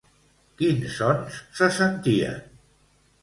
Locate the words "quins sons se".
0.61-1.69